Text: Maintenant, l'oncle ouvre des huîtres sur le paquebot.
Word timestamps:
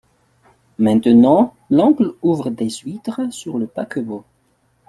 Maintenant, 0.79 1.53
l'oncle 1.69 2.15
ouvre 2.23 2.49
des 2.49 2.71
huîtres 2.71 3.31
sur 3.31 3.59
le 3.59 3.67
paquebot. 3.67 4.25